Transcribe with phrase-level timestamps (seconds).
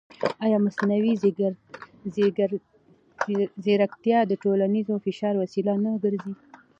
[0.45, 1.13] ایا مصنوعي
[3.65, 6.33] ځیرکتیا د ټولنیز فشار وسیله نه ګرځي؟